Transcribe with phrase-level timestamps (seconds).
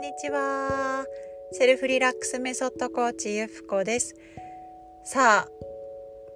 [0.00, 1.04] んにちは。
[1.52, 4.14] セルフリラックスメソッドコーチゆふこです。
[5.04, 5.48] さあ、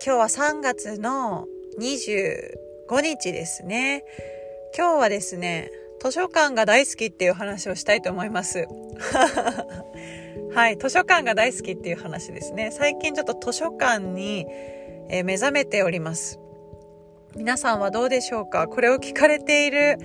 [0.04, 1.46] 今日は3月の
[1.80, 4.04] 25日ですね。
[4.76, 8.66] 今日はですね、図書館が大好きっていう話をしたいと思います。
[10.52, 12.70] はい、図書館が大好きっていう話ですね。
[12.70, 14.46] 最近ちょっと図書館に、
[15.08, 16.38] え目覚めております。
[17.34, 18.68] 皆さんはどうでしょうか？
[18.68, 19.96] これを聞かれている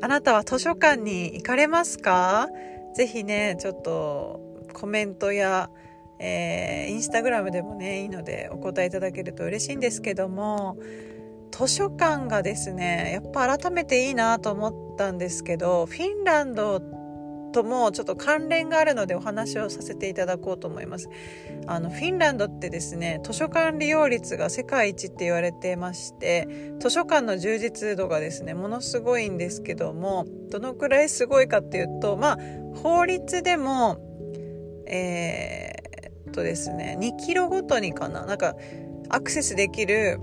[0.00, 2.48] あなたは図書館に行かれますか？
[2.94, 4.40] ぜひね、ちょっと
[4.72, 5.70] コメントや、
[6.18, 10.76] えー、インスタグラムでもね、いいのでお答えいただけると嬉しいんですけども、
[11.50, 16.80] 図書館がですね、やっぱ改めていいなと思ったんですけど、フィンランド
[17.50, 21.08] ともちょっと関連があるのでお話をさせていただこうと思います。
[21.66, 32.38] あのフィンランドってですね図書館利用率が世界一って言われてまして図書館の充実度がですねものすごいんですけどもどのくらいすごいかっていうとまあ
[32.82, 33.98] 法律でも
[34.86, 38.56] えー、っとですね2キロごとにかななんか
[39.08, 40.18] アクセスできる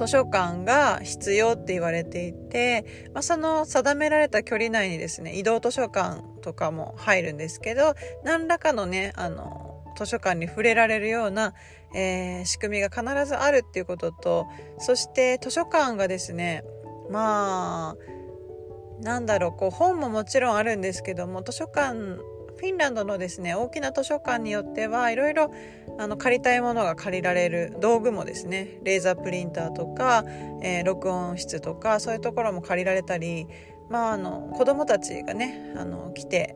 [0.00, 11.52] 図書館が必要って言われていて、まあ、その定められた距離内にですね移動図書館とかも入るんですけど何らかのねあの図書館に触れられるような、
[11.94, 14.46] えー、仕組みが必ずあるっていうことと
[14.78, 16.64] そして図書館がですね
[17.10, 22.18] まあなんだろうこう本ももちろんあるんですけども図書館
[22.60, 25.50] フィンランドのですね大きな図書館によってはいろいろ
[25.98, 30.24] あの借りたいものが借りられる道具もですねレーザープリンターとか、
[30.62, 33.46] えー、録音室とかそういうところも借りられたり、
[33.88, 36.54] まあ、あの子どもたちがねあの来て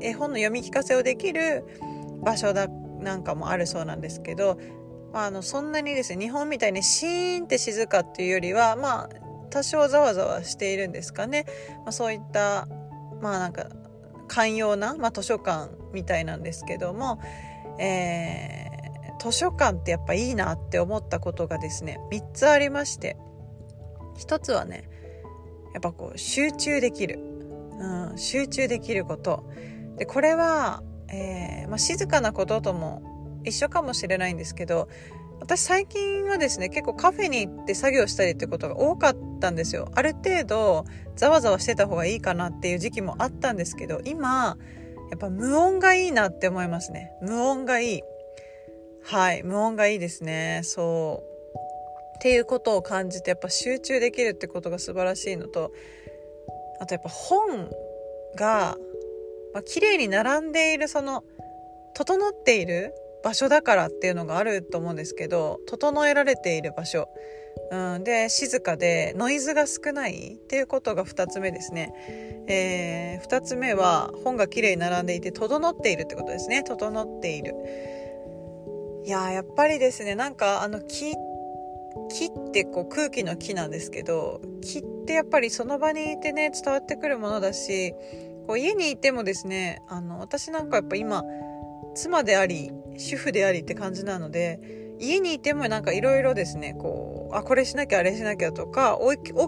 [0.00, 1.64] 絵本の読み聞かせをできる
[2.20, 4.58] 場所だなんかもあるそうなんですけど、
[5.12, 9.08] まあ、あのそんなにですね日本みたいにシーンって静かっていうよりはまあ
[9.50, 11.46] 多少ざわざわしているんですかね、
[11.84, 12.66] まあ、そういった
[13.20, 13.68] まあなんか
[14.28, 17.20] 寛容な、まあ、図書館みたいなんですけども、
[17.80, 23.16] えー、図書館ってやっぱいいなって思ったことがですね3つありまして。
[24.18, 24.88] 1つはね
[25.72, 27.20] やっぱこう集中できる、
[27.78, 29.44] うん、集中できること。
[29.96, 34.88] でこれは、えーまあ、静かなこととも一緒かもしれないんですけど
[35.40, 39.88] 私最近はですね結構カフェに行って作業したりってことが多かったんですよ。
[39.94, 40.84] ある程度
[41.16, 44.56] ざわざわしてた方がいいかなっていう時期もあったんですけど今
[45.10, 47.12] やっぱ無音がいいなって思いますね。
[47.22, 48.02] 無音がいい。
[49.04, 50.60] はい無音がいいですね。
[50.64, 51.28] そう。
[52.16, 55.72] っていうことを感じてやっぱ集中できるってことが素晴らしいのと
[56.80, 57.70] あとやっぱ本
[58.34, 58.76] が、
[59.54, 61.22] まあ、綺麗に並んでいるその
[61.94, 62.92] 整っている
[63.22, 67.08] 場所だからっていうのがあると思うんですけど整えられている場所、
[67.70, 71.92] うん、で静かでノイズが少ないっていうことが2つ目ですね、
[72.48, 76.62] えー、2つ目は本がきれいに並んでいて整っているってことですね。
[76.62, 77.54] 整っている。
[79.04, 81.14] いややっぱりですねなんかあの木
[82.10, 87.92] 木ってこう空気の木なんですけど木ってやっぱりその場にいてね伝わってくるものだし
[88.46, 91.24] こう家にいてもですねあの私なんかやっぱ今
[91.94, 98.98] 妻であり主婦でありって感じなので家にいてもなんかいろいろですねこうあこれしなきゃあれしなきゃとか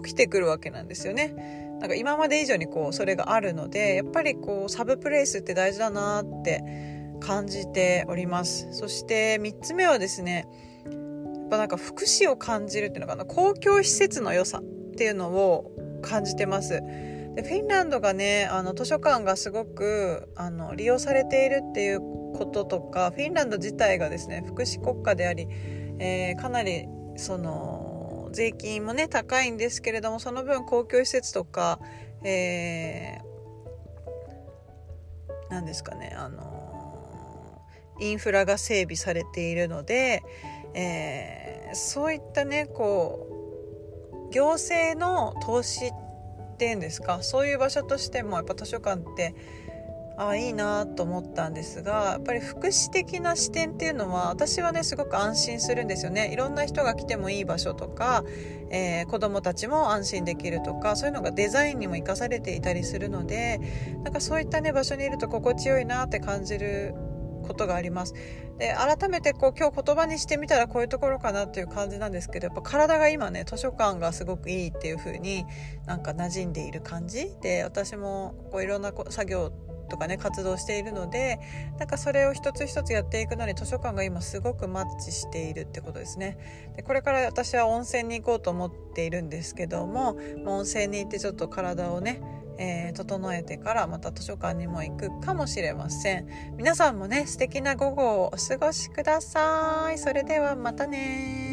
[0.03, 1.69] 起きてくるわけなんですよね。
[1.81, 6.63] なんか今まで以上にこうそれがあるのでやっぱりこうサブプレイスって大事だなって
[7.19, 8.67] 感じております。
[8.71, 10.47] そして3つ目はですね
[10.85, 13.25] やっぱなんか福祉を感じるっていうのかな。
[13.25, 14.63] 公共施設の良さっ
[14.95, 16.81] ていうのを感じてます。
[17.35, 25.47] でフィンランドがねあの図書館がすごくあの利用されているっていうこととかフィンランド自体がですね福祉国家であり、
[25.99, 31.79] えー、かなりその税金もね高いんですけれどもその分公共施設とか、
[32.23, 33.21] えー、
[35.49, 37.61] 何ですかねあの
[37.99, 40.23] インフラが整備されているので、
[40.73, 43.27] えー、そういったねこ
[44.29, 49.35] う行政の投資っていうんですかそういう場所としてもやっぱ図書館って
[50.17, 56.31] あいいなと思ったんですがやっぱり福祉的な視点っていうのは私はねすごく安心するんですよね。
[56.31, 58.23] いろんな人が来てもいい場所とか、
[58.69, 63.59] えー、子どもたちも安心できるとかそういうのがデザインにも生かされていたりするので
[64.03, 66.93] なんかそういったね場所にいると心地よいなって感じる
[67.41, 68.13] ことがあります。
[68.57, 75.45] で改めてこう今日言葉にしてみたらこういうところかなっていう感じなんですけどやっぱ体が今ね図書館がすごくいいっていう風に
[75.87, 79.51] なんか馴染んでいる感じで私もこういろんな作業
[79.91, 81.39] とかね活動しているので
[81.77, 86.37] なんかそれを一つ一つやっていくのに図書館が今すごくマッチしているってことですね。
[86.77, 92.21] でこれから私は温泉に行こうと思っているんですけども温泉に行ってちょっと体をね、
[92.57, 96.27] えー、整えてからまた図書館にも行くかもしれません。
[96.55, 99.97] 皆さんもね素敵な午後をお過ごしください。
[99.97, 101.50] それではまたね